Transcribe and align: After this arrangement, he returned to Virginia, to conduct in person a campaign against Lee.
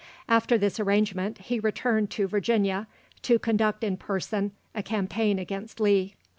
After 0.27 0.57
this 0.57 0.79
arrangement, 0.79 1.37
he 1.37 1.59
returned 1.59 2.09
to 2.09 2.27
Virginia, 2.27 2.87
to 3.21 3.37
conduct 3.37 3.83
in 3.83 3.97
person 3.97 4.51
a 4.73 4.81
campaign 4.81 5.37
against 5.37 5.79
Lee. 5.79 6.15